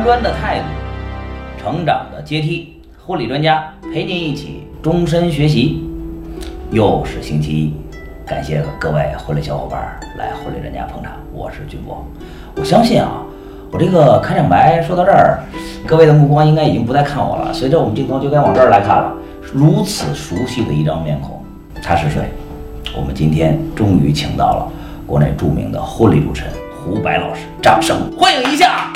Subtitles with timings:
[0.00, 0.64] 搬砖的态度，
[1.60, 5.84] 成长的阶梯，婚礼专家陪您一起终身学习。
[6.70, 7.74] 又是星期一，
[8.26, 12.02] 感谢各位婚礼小伙伴来婚礼专家捧场，我是军博。
[12.56, 13.22] 我相信啊，
[13.70, 15.38] 我这个开场白说到这儿，
[15.86, 19.12] 各位的目光应该已经不再看我了，随着我们镜头就该往这儿来看了。
[19.52, 21.44] 如此熟悉的一张面孔，
[21.82, 22.22] 他是谁？
[22.96, 24.72] 我们今天终于请到了
[25.06, 28.90] 国内著名的婚礼主持人胡白老师，掌声欢迎一下！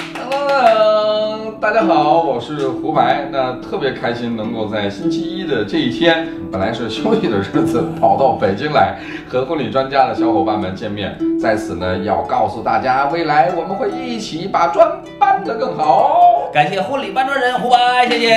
[1.60, 3.26] 大家好，我是胡白。
[3.32, 11.16] 那特别开心能够在星期一的这一天，本来是休息的日子，跑到北京来和婚礼专家的小伙伴们见面。
[11.40, 16.50] 在此呢，要告诉大家，未来我们会一起把砖搬得更好。
[16.52, 18.32] 感谢婚礼搬砖人胡白，谢谢。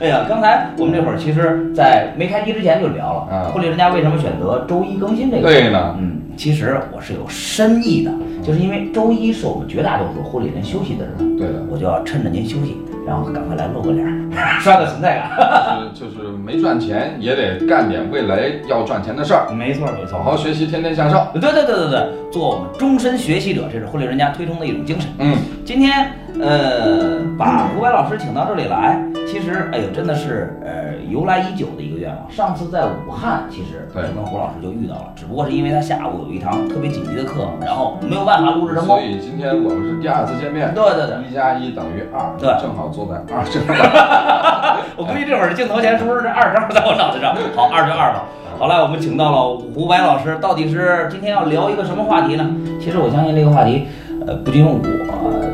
[0.00, 5.42] 哎呀，刚才我们这会儿其实，在没开机之前就聊了，嗯婚礼专家为什么选择周一更新这个？
[5.42, 8.12] 对呢嗯，其实我是有深意的，
[8.44, 14.14] 就是因为周一是我们绝大多数婚礼人休息的日子，对的，我就要趁着您休息，然后赶快来露个脸儿，
[14.62, 15.90] 刷个存在感。
[15.96, 21.26] 就是就是没赚钱也得干点未来要赚钱的事儿，没错，没错，好好学习，天天向上。
[21.32, 25.10] 对对对对对，做我们终身学习者，这是婚礼人家推崇的一种精神。
[25.18, 26.08] 嗯，今天
[26.40, 32.30] 呃，把胡白老师请到这里来，其实哎呦，真的是呃由来已久的一个愿望。
[32.30, 38.96] 上次在武汉，其实对就跟胡老师就遇到了，只不过是因为他下午有一堂特别紧急的课，然后没有办法录制成功。
[38.98, 40.72] 所以今天我们是第二次见面。
[40.74, 44.78] 对对对，一加一等于二，对正好坐在 二这儿。
[44.96, 47.34] 我估计这会儿镜头前是不是这二正好在我脑袋上？
[47.54, 48.24] 好，二就二吧。
[48.58, 52.44] 好来，我们请到了胡白老师，到底是今天要聊一个什么话题呢？
[52.80, 53.86] 其实我相信这个话题，
[54.26, 54.80] 呃，不仅我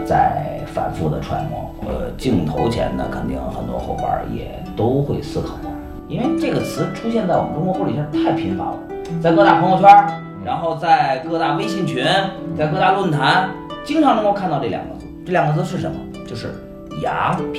[0.07, 5.71] 在反复的揣摩，呃，镜头前呢，肯定很多伙伴也都会思考过，
[6.09, 8.79] 因为这个词出现在我们中国婚礼上太频繁了，
[9.23, 9.89] 在各大朋友圈，
[10.45, 12.05] 然后在各大微信群，
[12.59, 13.51] 在各大论坛，
[13.85, 15.07] 经常能够看到这两个字。
[15.25, 15.97] 这两个字是什么？
[16.27, 16.53] 就是
[17.03, 17.59] 雅痞。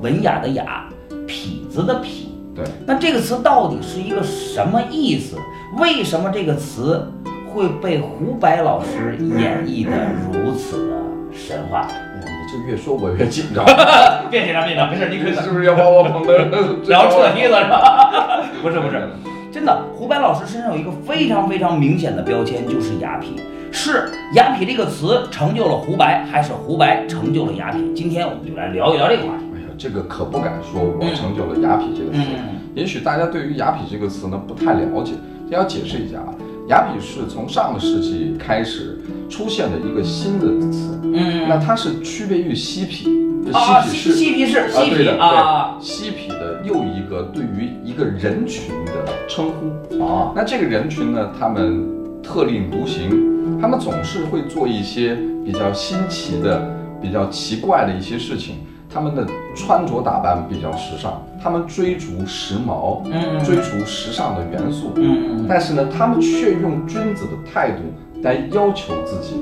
[0.00, 0.88] 文雅的雅，
[1.26, 2.26] 痞子的痞。
[2.54, 5.36] 对，那这个词到底是一个什么意思？
[5.78, 7.06] 为什么这个词
[7.52, 9.90] 会被胡白老师演绎的
[10.32, 10.96] 如此的
[11.34, 11.86] 神话？
[11.90, 13.64] 哎呀，你这越说我越紧张。
[14.30, 16.38] 别紧张，别紧张，没事，你可以 是不是要把我捧的
[16.88, 18.44] 聊扯皮了是吧？
[18.62, 19.08] 不是不是，
[19.52, 23.40] 真的，胡白老师身上有一个非常非常明显的标签，就是雅痞。
[23.74, 27.92] 是雅痞这个词成就了胡白，还是胡白成就了雅痞？
[27.94, 29.44] 今天我们就来聊一聊这个话题。
[29.56, 32.18] 哎呀，这个可不敢说我成就了“雅痞”这个词。
[32.18, 35.12] 嗯也许大家对于“雅痞”这个词呢不太了解，
[35.50, 36.32] 要解释一下啊。
[36.72, 43.20] 雅痞是从上个世纪开始出现的一个新的词，嗯，那它是区别于嬉皮。
[43.52, 50.02] 啊，嬉嬉皮是嬉皮是嬉皮啊对的啊对，嬉皮的又一个对于一个人群的称呼。
[50.02, 51.86] 啊，那这个人群呢，他们
[52.22, 58.54] 特立独行，他们总是会做一些比较新奇的、比较奇怪的一些事情。
[58.92, 67.78] 他们的穿着打扮比较时尚，他们追逐时髦，嗯追逐时尚的元素，嗯但是呢，他们却用君子的态度
[68.22, 69.40] 来要求自己，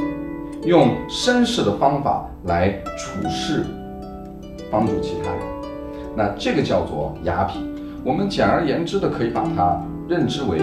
[0.64, 3.64] 用绅士的方法来处事，
[4.70, 5.40] 帮助其他人。
[6.16, 7.58] 那这个叫做雅痞。
[8.04, 10.58] 我们简而言之的可以把它认知为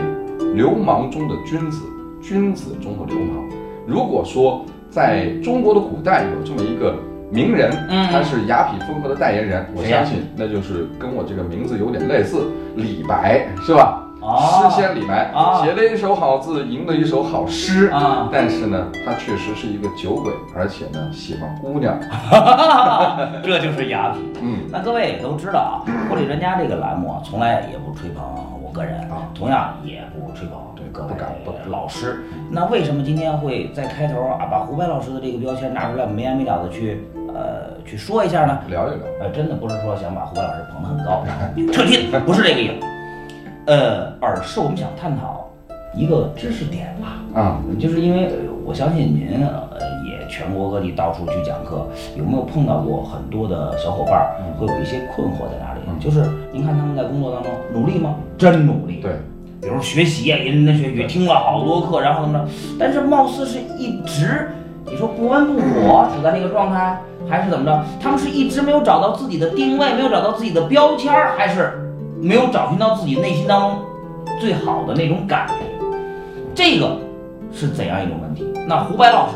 [0.56, 1.84] 流氓中的君子，
[2.22, 3.44] 君子中的流氓。
[3.86, 6.96] 如果说在中国的古代有这么一个
[7.30, 8.08] 名人，嗯。
[8.12, 14.04] 他是雅痞风格的代言人，我相信那就是跟我这个名字有点类似，李白是吧？
[14.22, 14.70] 哦。
[14.70, 15.62] 诗仙李白哦。
[15.64, 21.98] 写了一首好字，吟了一首好诗啊但是呢，他确实是一个酒鬼，而且呢喜欢姑娘。
[23.44, 24.18] 这就是雅痞。
[24.42, 25.76] 嗯，那各位也都知道啊，
[26.10, 28.24] 婚礼专家这个栏目啊，从来也不吹捧
[28.63, 29.30] 我个人啊。
[29.36, 30.57] 同样也不吹捧
[30.94, 31.69] 不敢不敢。
[31.69, 32.24] 老师。
[32.50, 37.04] 那为什么今天会在开头啊，把胡白老师的这个标签拿出来，没完没了的去
[37.38, 38.60] 呃去说一下呢？
[38.68, 39.06] 聊一聊。
[39.22, 42.74] 呃，真的不是说想把胡白老师捧得很高，然后撤题，不是这个意思。
[43.68, 45.48] 呃，而是我们想探讨
[45.94, 47.22] 一个知识点吧。
[47.39, 48.31] 啊、就是因为呃
[48.66, 49.69] 我相信您呃
[50.10, 51.88] 也全国各地到处去讲课，
[52.18, 55.81] 有没有碰到过很多的小伙伴会有一些困惑在哪里？
[55.88, 58.16] 嗯就是您看他们在工作当中努力吗？
[58.38, 59.00] 真努力。
[59.01, 59.12] 对，
[59.62, 62.45] 比如学习啊，也认真学习，听了好多课，然后怎么着？
[62.80, 64.50] 但是貌似是一直，
[64.86, 67.85] 你说不温不火，处在那个状态，还是怎么着？
[68.00, 71.91] 他们是一直没有找到自己的定位，没有找到自己的标签儿，还是
[72.21, 73.79] 没有找寻到自己内心当中
[74.39, 75.53] 最好的那种感觉？
[76.56, 76.97] 这个
[77.53, 78.44] 是怎样一种问题？
[78.68, 79.35] 那胡白老师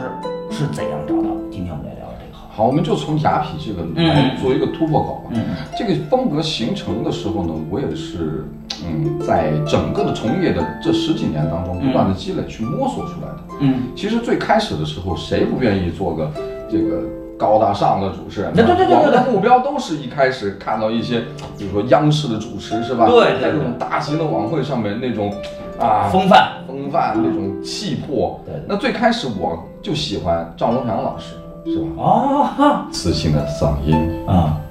[0.49, 1.41] 是怎样找到的？
[1.51, 2.47] 今天我们来聊聊这个好。
[2.49, 5.31] 好，我们就从雅痞这个来做一个突破口吧。
[5.33, 5.41] 嗯
[5.77, 8.45] 这个风格形成的时候呢，我也是，
[8.83, 13.37] 嗯，在整个的从业的这十几年当中，不断的积累去摸索出来的。
[13.59, 16.31] 嗯其实最开始的时候，谁不愿意做个
[16.69, 17.03] 这个
[17.41, 18.53] 高大上的主持人。
[18.53, 21.21] 对对对对对我们的目标都是一开始看到一些，
[21.57, 23.07] 比如说央视的主持是吧？
[23.07, 25.33] 对在这种大型的晚会上面那种
[25.79, 28.39] 啊风范，风范那种气魄。
[28.45, 31.33] 对对那最开始我就喜欢赵忠祥老师，
[31.65, 31.85] 是吧？
[31.97, 33.95] 哦哈磁性的嗓音，
[34.27, 34.61] 啊，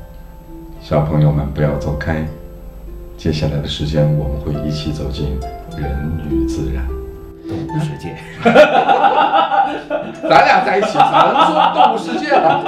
[0.81, 2.25] 小朋友们不要走开，
[3.17, 5.37] 接下来的时间我们会一起走进
[5.77, 7.00] 人与自然。
[7.51, 8.15] 动物世界，
[10.29, 12.63] 咱俩在一起，咱能说动物世界了？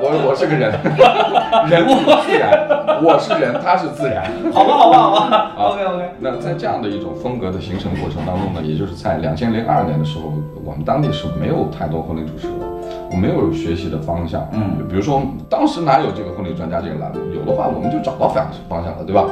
[0.00, 0.72] 我我是个人，
[1.68, 1.94] 人物
[2.24, 2.66] 自然，
[3.02, 4.24] 我是人，他是自然。
[4.52, 10.32] 好吧好吧好吧，OK OK，那在这样的一种风格的形成过程当中呢，也就是在两千零二年的时候，
[10.64, 12.64] 我们当地是没有太多婚礼主持的，
[13.10, 14.46] 我没有学习的方向。
[14.52, 15.20] 嗯，比如说
[15.50, 17.18] 当时哪有这个婚礼专家这个栏目？
[17.34, 19.24] 有的话我们就找到方方向了，对吧？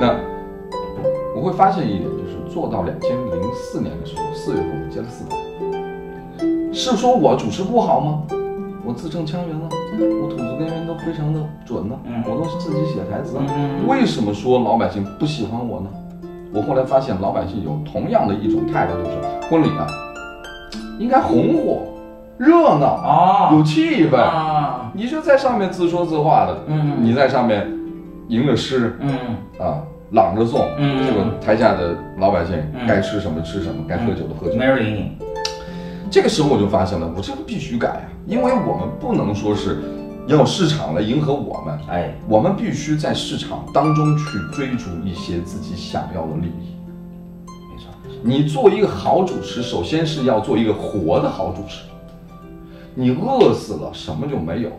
[0.00, 0.14] 那
[1.34, 2.19] 我会发现一点，就是
[2.52, 8.22] 做到两千零四年的时候，四月份我接了四单，是说我主持不好吗？
[8.84, 13.44] 我字正腔圆了，我吐字根源都非常的准呢，嗯我都是自己写台词啊。
[13.48, 15.88] 嗯为什么说老百姓不喜欢我呢？
[16.52, 19.18] 我后来发现老百姓有同样的一种态度，就是
[19.48, 19.86] 婚礼啊，
[20.98, 21.82] 应该红火、
[22.38, 24.16] 热闹、啊有气氛。
[24.16, 27.70] 啊，你就在上面自说自话的，嗯你在上面
[28.28, 29.10] 吟着诗嗯
[29.60, 29.82] 啊，
[30.12, 34.56] 朗着送，嗯结果台下的老百姓嗯该吃什么吃什么，该喝酒的喝酒。
[34.56, 35.12] 没人理你，
[36.10, 39.82] 这个时候我就发现了，我这个必须改呀、因为我们不能说是
[40.26, 46.74] 要市场来迎合我们，哎，我们必须在市场当中去追逐一些自己想要的利益。
[47.46, 47.92] 没错，
[48.22, 51.82] 你做一个好主持，首先是要做一个活的好主持。
[52.96, 54.74] 你饿死了，什么就没有了。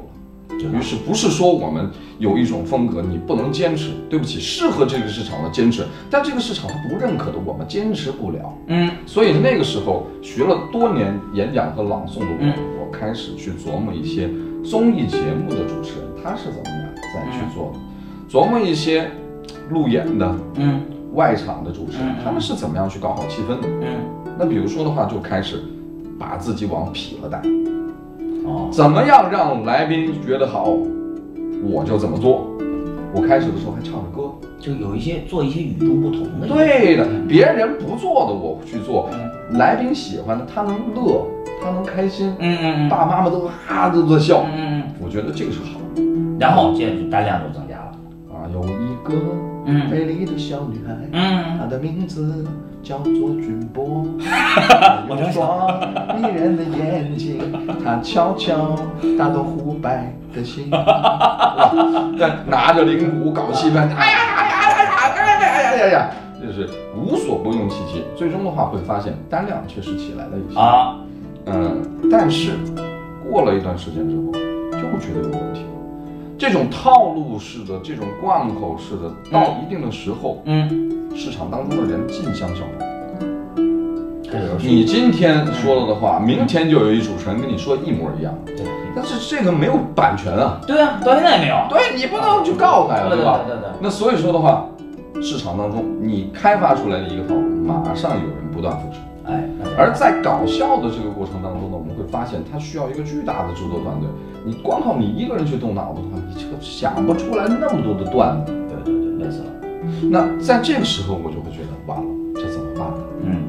[0.66, 3.92] 于是不是说我们有一种风格你不能坚持？
[4.10, 8.58] 对不起，适合这个市场的坚持，但这个市场它不认可的，我们坚持不了。
[8.68, 14.30] 嗯所以那个时候学了多年演讲和朗诵的我，嗯我开始去琢磨一些
[14.64, 17.80] 综艺节目的主持人他是怎么样再去做的，
[18.30, 19.10] 琢磨一些
[19.70, 20.82] 路演的嗯
[21.14, 23.68] 外场的主持人他们是怎么样去搞好气氛的。
[23.82, 24.00] 嗯，
[24.38, 25.62] 那比如说的话，就开始
[26.18, 27.42] 把自己往痞了带，
[28.46, 30.74] 哦，怎么样让来宾觉得好，
[31.64, 32.48] 我就怎么做。
[33.14, 39.58] 我开始的时候还唱着歌，就有一些做一些与众不同的，对的，别人不做的我去做，嗯。
[39.58, 41.28] 来宾喜欢的他能乐，
[41.62, 45.80] 他能开心，嗯嗯爸爸妈妈都哈都在笑，嗯嗯我觉得这个是好。
[46.40, 47.92] 然后接着就单量就增加了，
[48.34, 48.48] 啊。
[48.54, 49.14] 有一个
[49.66, 49.90] 嗯。
[49.90, 51.58] 美丽的小女孩，嗯。
[51.60, 52.46] 她的名字
[52.84, 53.84] 叫做君伯，
[55.08, 57.40] 我有双迷人的眼睛，
[57.84, 58.76] 他悄悄
[59.18, 60.70] 打动胡白的心。
[62.20, 66.10] 在拿着灵鼓搞气氛，哎呀哎呀哎呀哎呀哎呀呀呀！
[66.42, 70.96] 就是无所不用其极，最终的话会发现单量确实起来了一些啊，
[71.46, 71.82] 嗯，
[72.12, 72.52] 但是
[73.30, 74.32] 过了一段时间之后，
[74.82, 75.68] 就不觉得有问题了。
[76.38, 82.88] 这种套路式的、这种贯口式的，到一定的时候，嗯，市场当中的人竞相效仿。
[84.60, 88.56] 你今天说了的话，明天就有一主持人跟你说一模一样，对
[88.96, 93.40] 但是这个没有版权啊，对啊，到现在也没有，对你不能去告他呀，对对吧？
[93.46, 94.66] 对对对，那所以说的话，
[95.22, 99.00] 市场当中你开发出来的一个套路，马上有人不断复制。
[99.26, 99.44] 哎，
[99.78, 104.08] 而在搞笑的这个过程当中呢，我们会发现它需要一个巨大的制作团队。
[104.46, 108.52] 你光靠你一个人去动脑子的话，你这个想不出来那么多的段子。
[108.68, 109.44] 对对对，没错，
[110.10, 113.04] 那在这个时候，我就会觉得完了，这怎么办呢？
[113.24, 113.44] 嗯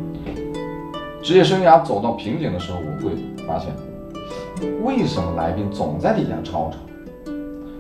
[1.22, 3.14] 职业生涯走到瓶颈的时候，我会
[3.46, 3.72] 发现，
[4.82, 6.78] 为什么来宾总在底下吵吵？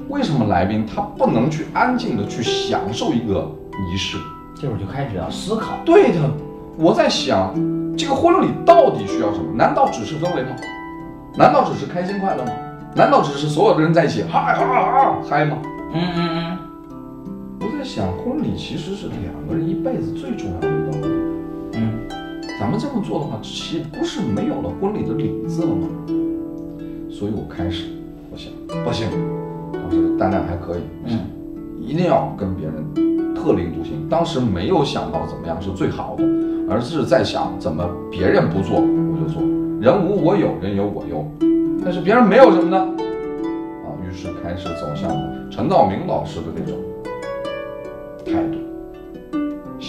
[0.08, 3.50] 为什么来宾他不能去安静的去享受一个
[3.92, 4.16] 仪式？
[4.60, 6.30] 这会儿就开始要思考，对的，
[6.76, 7.52] 我在想，
[7.96, 9.52] 这个婚礼到底需要什么？
[9.56, 10.50] 难道只是氛围吗？
[11.36, 12.52] 难道只是开心快乐吗？
[12.94, 15.56] 难道只是所有的人在一起嗨哈哈嗨吗？
[15.94, 16.61] 嗯嗯我
[17.82, 21.08] 在想，婚礼其实是两个人一辈子最重要的一个。
[21.72, 21.98] 嗯，
[22.60, 25.88] 咱们这么做的话，岂不是没有了婚礼的礼字了吗？
[27.10, 27.86] 所以我开始，
[28.30, 28.52] 我想
[28.84, 29.08] 不行，
[29.72, 31.18] 当时单量还可以，嗯，
[31.80, 34.08] 一定要跟别人特立独行。
[34.08, 36.22] 当时没有想到怎么样是最好的，
[36.70, 39.42] 而是在想怎么别人不做我就做，
[39.80, 41.26] 人无我有，人有我优。
[41.84, 42.78] 但是别人没有什么呢？
[42.78, 45.10] 啊，于是开始走向
[45.50, 46.78] 陈道明老师的那种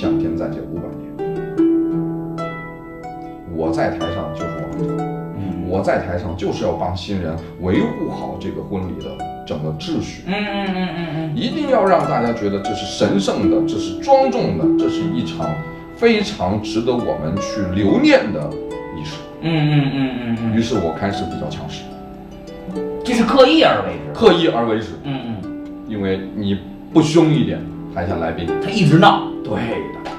[0.03, 1.09] 向天再借五百年。
[3.55, 5.01] 我在台上就是王者，
[5.37, 10.23] 嗯我在台上就是要帮新人维护好这个婚礼的整个秩序。
[10.27, 15.49] 嗯嗯嗯嗯嗯，一定要让大家觉得这是神圣的，这是庄重的，这是一场
[15.95, 18.49] 非常值得我们去留念的
[18.99, 19.15] 仪式。
[19.39, 21.85] 嗯嗯嗯嗯嗯，于是我开始比较强势，
[23.05, 24.19] 这是刻意而为之。
[24.19, 26.59] 刻意而为之，嗯嗯，因为你
[26.91, 27.57] 不凶一点，
[27.95, 29.29] 台下来宾他一直闹。
[29.43, 29.53] 对
[29.93, 30.11] 的，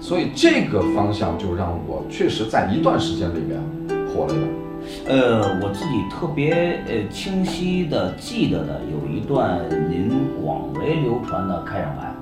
[0.00, 3.60] 所以这个方向就让我确实在一段时间里面
[4.08, 4.62] 火了一把。
[5.06, 10.10] 呃，我自己特别呃清晰的记得的有一段您
[10.42, 12.14] 广为流传的开场白，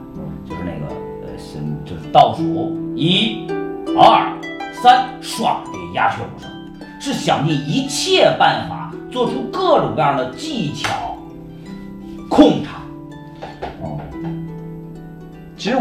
[0.49, 3.47] 就是那个呃，是就是倒数一、
[3.97, 4.31] 二、
[4.83, 6.51] 三，唰的鸦雀无声，
[7.01, 11.17] 是想尽一切办法，做出各种各样的技巧
[12.29, 12.80] 控场。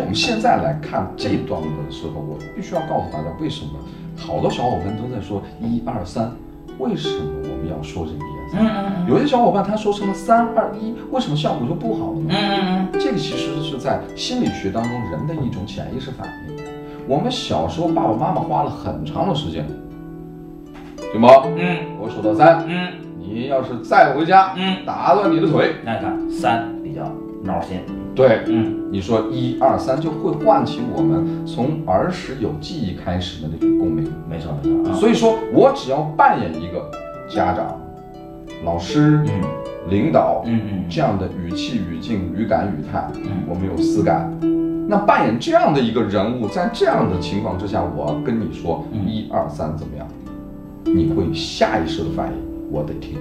[0.10, 3.74] 们现在来看这一段的时候，我必须要告诉大家，为什么
[4.18, 6.32] 好多小伙伴都在说一二三，
[6.80, 8.66] 为什么我们要说这个一二三？
[8.66, 12.30] 嗯嗯有些小伙伴他说成了三二一，为什么效果就不好了呢？
[12.30, 16.56] 嗯嗯这个其实是在心理学当中人的一种潜意识反应。
[17.08, 19.64] 我们小时候爸爸妈妈花了很长的时间，
[20.98, 21.30] 对吗？
[21.56, 27.04] 嗯我数到三，嗯你要是再回家嗯，打断你的腿，那你看三比较
[27.44, 27.80] 挠心。
[28.16, 34.12] 对，嗯你说一二三就会唤起我们从儿时有记忆开始的那种共鸣。
[34.30, 34.94] 没错没错啊。
[34.96, 36.90] 所以说我只要扮演一个
[37.30, 37.80] 家长、
[38.66, 39.42] 老师、嗯
[39.90, 44.32] 领导嗯嗯这样的语气、语境、语感、语态，嗯我们有四感。
[44.88, 50.08] 那扮演这样的一个人物，在这样的情况之下，我跟你说嗯一二三怎么样，
[50.84, 52.34] 你会下意识的反应，
[52.72, 53.18] 我得听。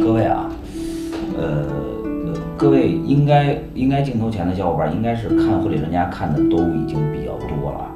[0.00, 0.50] 各位啊，
[1.36, 1.66] 呃，呃
[2.58, 7.92] 各位应该应该镜头前的小伙伴应该是看婚礼专家看的都已经比较多了。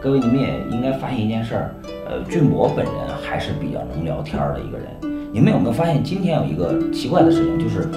[0.00, 1.74] 各位你们也应该发现一件事儿，
[2.06, 4.86] 呃，俊博本人还是比较能聊天的一个人。
[5.32, 7.88] 你们有没有发现今天有一个奇怪的事情，就是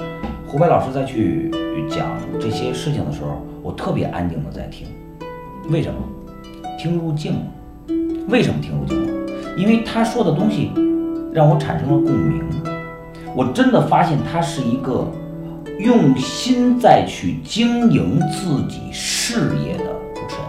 [0.48, 1.52] 胡白老师在去
[1.88, 4.88] 讲这些事情的时候，我特别安静的在听。
[5.70, 6.00] 为什么？
[6.80, 7.42] 听入静了。
[8.28, 9.32] 为什么听入静了？
[9.56, 10.72] 因为他说的东西
[11.32, 12.42] 让我产生了共鸣。
[13.36, 15.06] 我真的发现他是一个
[15.80, 20.46] 用心在去经营自己事业的主持人。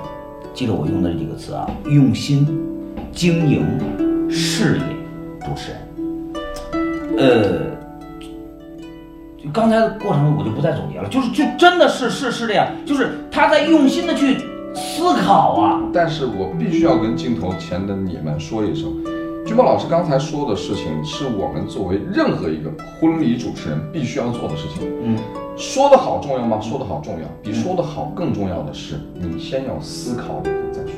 [0.55, 2.47] 记住我用的这几个词啊，用心
[3.13, 3.65] 经营
[4.31, 4.83] 事业
[5.41, 5.81] 主持人。
[7.19, 7.77] 呃，
[9.37, 14.39] 就刚才的过程我就不再总结了，就是就真的是是是这样，就是他在用心的去
[14.75, 15.83] 思考啊。
[15.93, 18.93] 但是我必须要跟镜头前的你们说一声，
[19.49, 24.87] 君宝老师刚才说的事情，是我们作为任何一个婚礼主持人必须要做的事情。
[25.03, 25.17] 嗯
[25.57, 26.61] 说的好重要吗？
[26.61, 30.93] 说的好重要，比说的好更重要的是，你先要思考以后再说。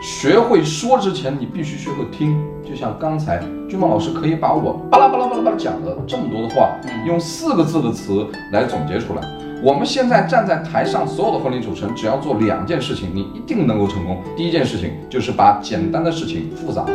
[0.00, 2.40] 学会说之前，你必须学会听。
[2.64, 9.22] 就像刚才君宝老师可以把我巴拉巴拉巴拉巴拉讲了这么多的话，嗯用四个字的词来总结出来。
[9.60, 14.22] 我们现在站在台上，所有的婚礼主持人只要做两件事情，你一定能够成功。
[14.36, 16.92] 第一件事情就是把简单的事情复杂化，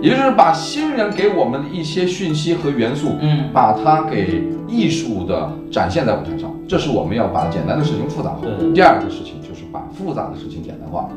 [0.00, 3.50] 也就是把新人给我们的一些讯息和元素，嗯。
[3.52, 8.46] 把它给艺术的展现在舞台上，这是我们要把简单的事情复杂化。
[8.74, 11.08] 第二个事情就是把复杂的事情简单化。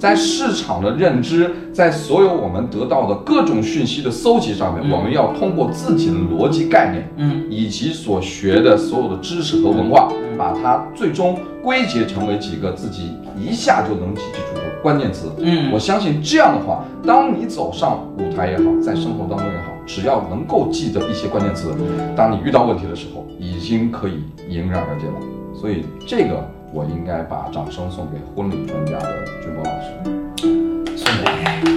[0.00, 4.90] 在市场的认知，在所有我们得到的各种讯息的搜集上面，嗯。
[4.90, 7.44] 我们要通过自己的逻辑概念，嗯。
[7.50, 10.38] 以及所学的所有的知识和文化，嗯。
[10.38, 15.30] 把它最终归结成为几个自己一下就能记住的关键词。
[15.38, 15.70] 嗯。
[15.70, 21.74] 我相信这样的话，当你走上舞台也好，在生活当中也好，只要能够记得一些关键词，
[22.16, 24.14] 当你遇到问题的时候，已经可以
[24.48, 25.14] 迎刃而解了。
[25.54, 26.42] 所以这个
[26.72, 29.90] 我应该把掌声送给婚礼专家的君博老师，
[30.96, 31.24] 送给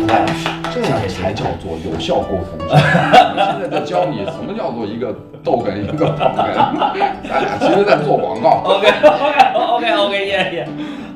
[0.02, 2.60] 胡白老师，这样才叫做有效沟通。
[2.60, 6.54] 我现在在教你什么叫做一个逗哏，一个捧哏，
[7.28, 8.62] 咱俩其实在做广告。
[8.66, 10.68] OK OK OK OK 耶耶，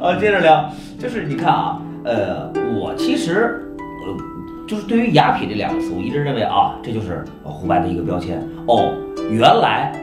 [0.02, 0.68] 呃，接着聊，
[1.00, 8.42] 就是你看啊，呃，我其实呃，就是对于雅痞这两个词，我一直认为啊，这就是胡白的一个标签。
[8.66, 8.92] 哦，
[9.30, 9.94] 原来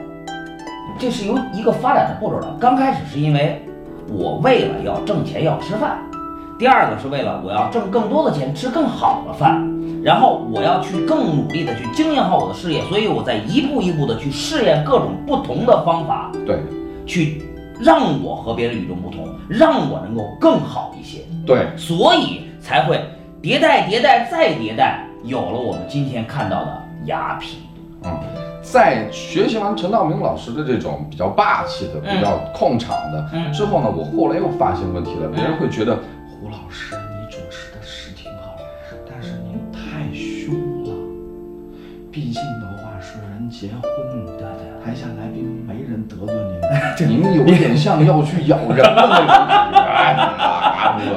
[0.99, 2.57] 这是由一个发展的步骤的。
[2.61, 3.63] 刚开始是因为
[4.09, 5.99] 我为了要挣钱要吃饭，
[6.59, 9.71] 第二个是为了我要挣更多的钱吃更好的饭。
[10.03, 16.59] 然后我要去更努力的去经营好我的事业，所以我在一步一步的去试验各种不同的方法，对
[17.07, 17.43] 去
[17.81, 23.03] 让我和别人与众不同，让我能够更好一些，对，所以才会
[23.43, 27.55] 迭代、迭代再迭代，有了我们今天看到的雅痞。
[28.03, 28.13] 嗯，
[28.65, 32.17] 在学习完陈道明老师的这种比较霸气的、嗯。
[32.17, 33.53] 比较控场的、嗯。
[33.53, 36.97] 之后呢，我后来又发现问题了，别人会觉得胡老师
[42.15, 43.83] 毕竟的话是人结婚，
[44.25, 46.33] 对对，台下来宾没人得罪
[47.09, 49.27] 您，您有点像要去咬人的那种
[49.75, 51.11] 感觉。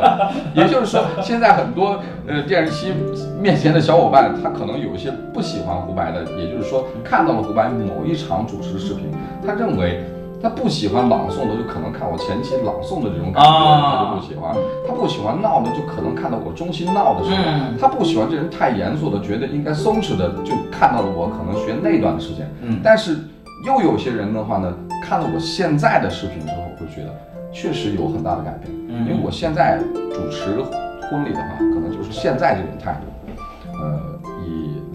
[0.56, 2.92] 也就是说，现在很多呃电视机
[3.40, 9.12] 面前的小伙伴，他可能有一些不喜欢胡白的，也就是说看到了胡白某一场主持视频，
[9.46, 10.04] 他认为。
[10.42, 14.56] 他不喜欢朗诵的，就可能看我前期朗诵的这种感觉，他就不喜欢；
[14.88, 17.42] 他不喜欢闹的，就可能看到我中心闹的时候；
[17.80, 22.48] 他不喜欢这人太严肃的，觉得应该松弛的，就看到了我可能学那段的时间。
[22.62, 23.18] 嗯，但是
[23.66, 27.14] 又有些人的话呢，看了我现在的视频之后，会觉得
[27.52, 28.72] 确实有很大的改变。
[28.90, 29.80] 嗯，因为我现在
[30.14, 30.62] 主持
[31.10, 34.17] 婚礼的话，可能就是现在这种态度，呃。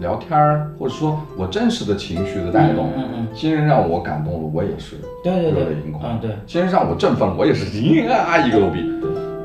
[0.03, 7.65] 聊天儿，或者说我真实的情绪的带动，嗯嗯，新人让我感动了，我也是对热泪盈眶，对，新人让我振奋了，我也是
[8.11, 8.83] 啊一个都比。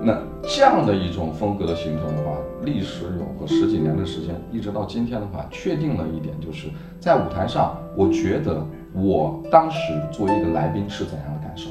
[0.02, 6.68] 那这样的一种风格的形成的话，历时有个十几年的时间，一直到今天的话，确定了一点，就是
[7.00, 8.60] 在舞台上，我觉得
[8.92, 9.78] 我当时
[10.10, 11.70] 作为一个来宾是怎样的感受，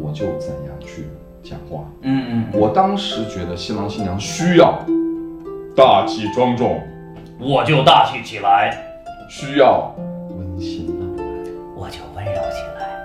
[0.00, 1.04] 我就怎样去
[1.42, 4.78] 讲话，嗯嗯，我当时觉得新郎新娘需要
[5.76, 6.80] 大气庄重。
[7.40, 8.76] 我就大气起来，
[9.28, 9.94] 需要
[10.30, 11.24] 温馨浪漫；
[11.76, 12.98] 我就温柔起来，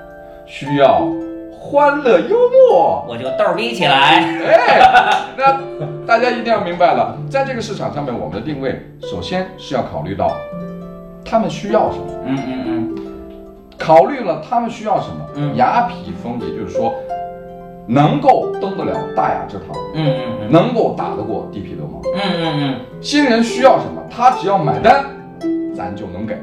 [0.48, 1.06] 需要
[1.52, 4.26] 欢乐幽默；我就逗逼起来。
[4.44, 5.60] 哎，那
[6.08, 10.32] 大家一定要明白了，在这个市场上面，我们的定位首先是要考虑到
[11.24, 12.06] 他们需要什么。
[12.26, 12.90] 嗯嗯嗯。
[13.78, 16.94] 考虑了他们需要什么，嗯，雅痞风，也就是说。
[17.88, 22.76] 能够登得了大雅之堂，嗯嗯嗯，能够打得过地痞流氓，嗯嗯嗯。
[23.02, 25.06] 新人需要什么，他只要买单，
[25.76, 26.38] 咱就能给。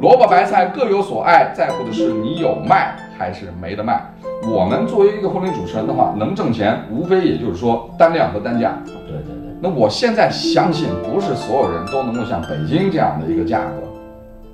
[0.00, 4.02] 萝卜白菜各有所爱，在乎的是你有卖还是没得卖。
[4.50, 8.78] 我们作为一个婚礼主持人的话，能挣钱，无非也就是说单量和单价。
[8.86, 9.54] 对对对。
[9.60, 13.60] 那我现在相信，不是所有人都能够像北京这样的一个价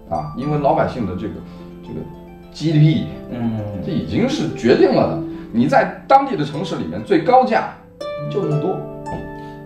[0.08, 1.34] 格，啊，因为老百姓的这个
[1.84, 2.00] 这个
[2.52, 5.22] GDP，嗯，这已经是决定了的。
[5.56, 7.70] 你在当地的城市里面最高价
[8.30, 8.78] 就那么多，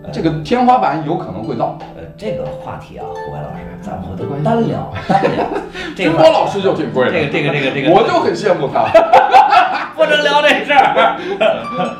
[0.09, 1.77] 这个天花板有可能会到。
[1.97, 4.89] 呃，这个话题啊，胡白老师，咱们回头单聊。
[5.09, 5.45] 单聊。
[5.93, 7.11] 军波老师就挺贵的。
[7.11, 8.87] 这个这个这个这个， 我就很羡慕他。
[9.93, 11.19] 不能聊这事儿。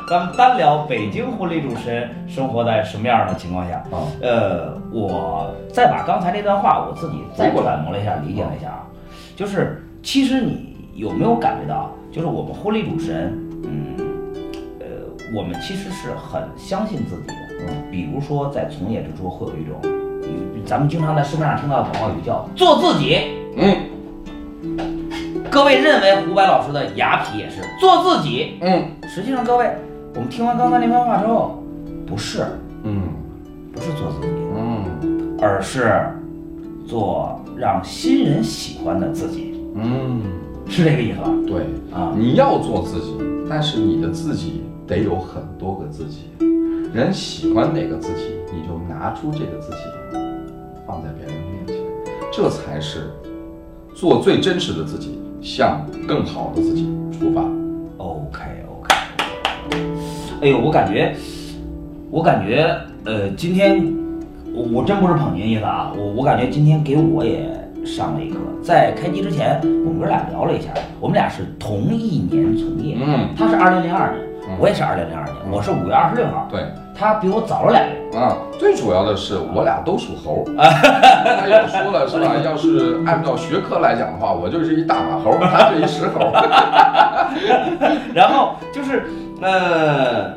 [0.08, 3.74] 咱们单聊北京婚礼主持人生活在什么样的情况下。
[3.90, 4.08] 啊。
[4.22, 8.88] 呃，我再把刚才那段话我自己再揣摩了一下，理解了一下啊，
[9.36, 13.51] 就是其实你有没有感觉到，就是我们婚礼主持人。
[13.64, 13.96] 嗯，
[14.80, 14.86] 呃，
[15.34, 17.34] 我们其实是很相信自己的。
[17.66, 19.80] 嗯，比如说在从业之初会有一种，
[20.66, 23.18] 咱们经常在市面上听到的广告语叫“做自己”。
[23.56, 23.76] 嗯，
[25.50, 28.58] 各位认为胡白老师的雅痞也是做自己。
[28.60, 29.70] 嗯，实际上各位，
[30.14, 31.62] 我们听完刚才那番话之后，
[32.06, 32.44] 不是，
[32.84, 33.02] 嗯，
[33.72, 36.04] 不是做自己，嗯，而是
[36.86, 39.60] 做让新人喜欢的自己。
[39.74, 40.22] 嗯，
[40.68, 41.30] 是这个意思吧？
[41.46, 43.14] 对啊，你要做自己。
[43.50, 46.28] 但是你的自己得有很多个自己，
[46.94, 49.76] 人喜欢哪个自己，你就拿出这个自己
[50.86, 51.76] 放在别人面前，
[52.32, 53.10] 这才是
[53.94, 57.42] 做最真实的自己，向更好的自己出发。
[57.98, 58.94] OK OK。
[60.40, 61.14] 哎呦，我感觉，
[62.10, 63.92] 我感觉，呃，今天
[64.54, 67.50] 我我真不是捧您意思啊，我我感觉今天给我也。
[67.84, 74.22] 上了一课，在开机之前，我们哥俩聊了一下，我们俩是同一年从业，嗯，他是二零零二年，
[74.58, 76.64] 我也是二零零二年，我是五月二十六号，对，
[76.94, 82.36] 他比我早了两月，啊，最主要的是我俩都属猴， 他也说了是吧？
[82.44, 86.32] 要是按照学科来讲的话，我就是一大马猴，他是一石猴，
[88.14, 89.04] 然后就是
[89.40, 90.34] 呃，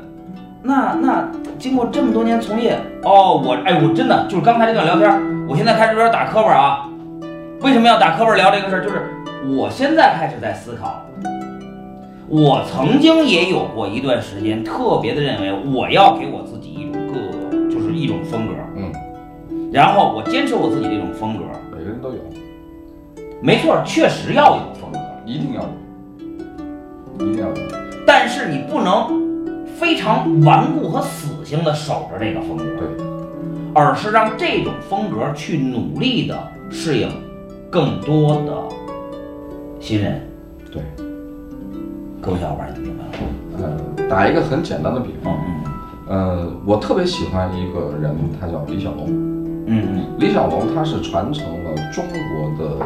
[0.63, 1.27] 那那
[1.59, 6.89] 经过这么多年从业，哦，我哎我真的就是刚才这段聊天，我现在开始有点打磕巴啊。
[7.65, 8.83] 为什么要打磕巴聊这个事儿？
[8.83, 9.09] 就是
[9.57, 11.01] 我现在开始在思考，
[12.27, 17.15] 我曾经也有过一段时间特别的认为我要给我自己一种个，
[17.67, 18.93] 就是一种风格，嗯，
[19.73, 22.19] 然后我坚持我自己这种风格，每个人都有，
[23.41, 27.55] 没错，确实要有风格，一定要有，一定要有，
[28.05, 33.05] 但是你不能非常顽固和死性的守着这个风格，对，
[33.73, 36.37] 而是让这种风格去努力的
[36.69, 37.09] 适应。
[37.69, 38.53] 更多的
[39.79, 40.21] 新人，
[40.71, 40.81] 对，
[42.21, 43.11] 各位小伙伴，你明白了？
[43.97, 45.63] 呃，打一个很简单的比方，嗯
[46.07, 52.85] 呃，我特别喜欢一个人，他叫李小龙，嗯嗯，李小龙他是传承了中国的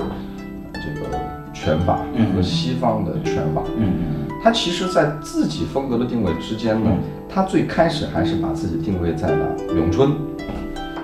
[0.73, 1.07] 这个
[1.53, 1.99] 拳法
[2.33, 3.93] 和西方的拳法，嗯
[4.27, 6.89] 嗯，他其实在自己风格的定位之间呢，
[7.29, 10.11] 他最开始还是把自己定位在了咏春，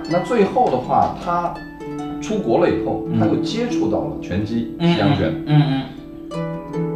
[0.09, 1.53] 那最后的话，他。
[2.25, 5.31] 出国了以后，他又接触到了拳击、西洋拳。
[5.45, 5.81] 嗯嗯。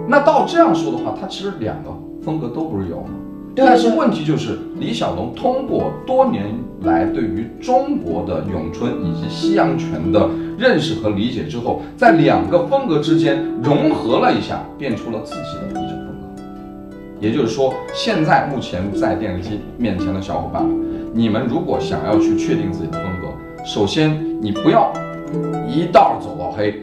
[0.08, 1.92] 那到这样说的话，他其实两个
[2.24, 3.06] 风格都不是有
[3.56, 6.46] 但是问题就是，李小龙通过多年
[6.82, 16.42] 来对于中国的咏春以及西洋拳的认识和理解之后，在两个风格之间融合了一下，变出了自己的一种风格。
[17.20, 20.76] 也就是说，现在目前在电视机面前的小伙伴们，
[21.14, 23.28] 你们如果想要去确定自己的风格，
[23.66, 24.92] 首先你不要
[25.68, 26.82] 一道走到黑，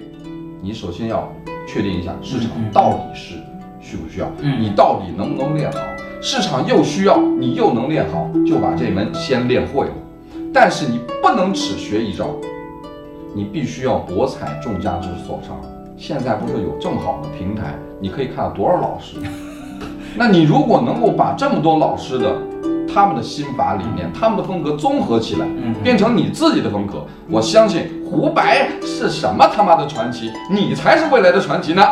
[0.63, 1.33] 你首先要
[1.67, 3.35] 确定一下市场到底是
[3.81, 5.79] 需不需要，嗯你到底能不能练好。
[6.23, 9.93] 市场又需要，你又能练好，就把这门先练会了。
[10.53, 12.31] 但是你不能只学一招，
[13.35, 15.57] 你必须要博采众家之所长。
[15.97, 19.17] 现在不是有这么好的平台，你可以看到多少老师。
[20.17, 22.37] 那你如果能够把这么多老师的
[22.93, 31.83] 他们的心法理念、他们的风格综合起来，嗯变成你自己的风格，我相信胡白是什么他妈的传奇，你才是未来的传奇呢。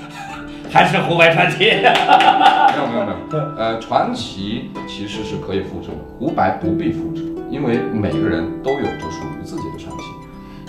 [0.70, 1.64] 还是胡白传奇。
[1.72, 10.04] 没有没有没有，呃，传奇其实是可以复制的，胡白不必复制，因为每个人都有着属于自己的传奇。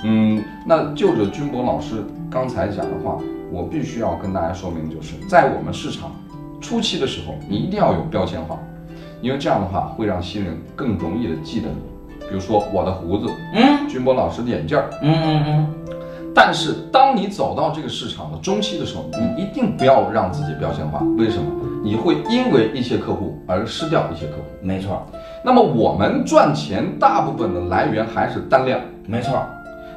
[0.06, 3.18] 嗯，那就着军博老师刚才讲的话，
[3.52, 6.16] 我必须要跟大家说明，就是在我们市场
[6.62, 8.58] 初期的时候，你一定要有标签化，
[9.22, 11.97] 因为这样的话会让新人更容易的记得你。
[12.30, 15.68] 比如说我的胡子，嗯军博老师的眼镜儿，嗯嗯嗯，
[16.36, 21.02] 但是当你走到这个市场的中期的时候，你一定不要让自己标签化。
[21.18, 21.46] 为什么？
[21.84, 24.44] 你会因为一些客户而失掉一些客户。
[24.62, 25.06] 没错
[25.44, 28.80] 那么我们赚钱大部分的来源还是单量。
[29.06, 29.40] 没错。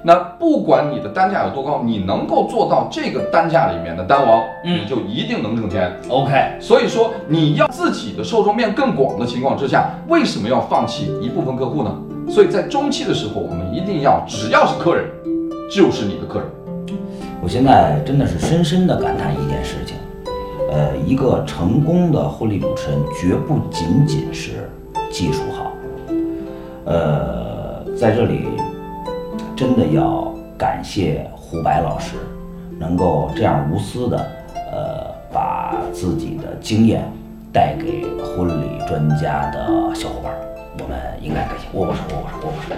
[0.02, 5.92] 那不管你的单价有多高，你能够做到这个单价里面的单王，嗯你就一定能挣钱。
[6.08, 11.94] OK，所以说，你要自己的受众面更广的情况之下，为什么要放弃一部分客户呢？
[12.30, 15.04] 所以在中期的时候，我们一定要只要是客人，
[15.68, 16.48] 就是你的客人。
[17.42, 19.96] 我现在真的是深深的感叹一件事情，
[20.70, 24.70] 呃，一个成功的婚礼主持人绝不仅仅是
[25.10, 25.72] 技术好，
[26.84, 28.44] 呃，在这里
[29.56, 32.16] 真的要感谢胡白老师，
[32.78, 34.18] 能够这样无私的，
[34.70, 37.02] 呃，把自己的经验
[37.52, 40.32] 带给婚礼专家的小伙伴，
[40.82, 42.70] 我们应该感谢，我握手，握握手，握握手。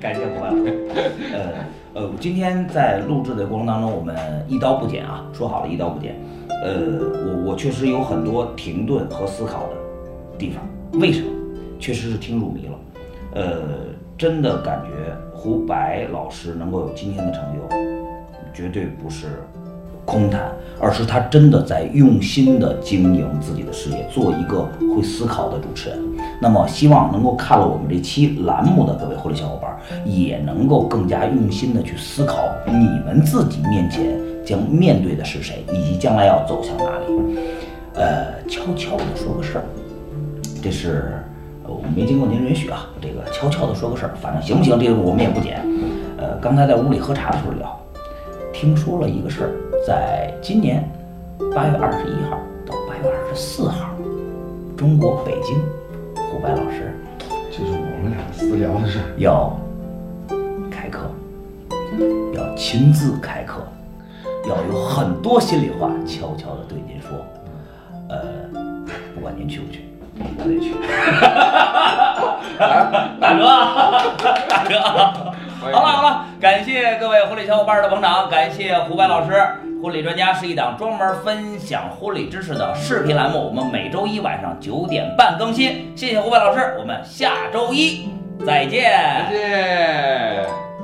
[0.00, 0.88] 感谢胡白老师。
[1.32, 1.38] 呃
[1.94, 4.16] 呃，今天在录制的过程当中，我们
[4.48, 6.14] 一刀不剪啊，说好了一刀不剪。
[6.62, 6.74] 呃，
[7.26, 9.74] 我我确实有很多停顿和思考的
[10.38, 10.66] 地方，
[11.00, 11.30] 为什么？
[11.78, 12.78] 确实是听入迷了。
[13.34, 13.62] 呃，
[14.16, 17.68] 真的感觉胡白老师能够有今天的成就，
[18.54, 19.26] 绝对不是
[20.06, 25.98] 空谈，而是他真的在用心的经营自己的事业，做一个会思考的主持人。
[26.40, 37.38] 那么，希望能够看了我们这期栏目的各位婚礼小伙伴，也能够更加用心的去思考你们自己面前将面对的是谁，以及将来要走向哪里。
[37.94, 39.64] 呃，悄悄的说个事儿，
[40.62, 41.22] 这是
[41.64, 45.64] 我没经过您允许啊，这个悄悄的说个事儿，反正行不行，这个我们也不剪。
[46.18, 47.80] 呃，刚才在屋里喝茶的时候聊，
[48.52, 49.50] 听说了一个事儿，
[49.86, 50.82] 在今年
[51.54, 53.90] 八月二十一号到八月二十四号，
[54.76, 55.56] 中国北京，
[56.16, 56.92] 胡白老师
[57.52, 59.04] 就是我们俩私聊的事儿。
[59.18, 59.56] 要
[60.72, 61.08] 开课，
[62.34, 63.64] 要亲自开课，
[64.48, 67.10] 要有很多心里话悄悄的对您说。
[68.08, 68.18] 呃，
[69.14, 70.74] 不管您去不去，我得去。
[72.58, 73.46] 大哥，
[74.48, 74.80] 大哥。
[75.60, 79.32] 好了好了，感谢各位婚礼小伙伴的捧场，感谢胡白老师。
[79.86, 85.92] 婚礼专家是一档专门分享婚礼知识的视频栏目，我们每周一晚上九点半更新。
[85.94, 88.08] 谢谢胡白老师，我们下周一
[88.44, 88.82] 再见。
[88.82, 90.75] 再见。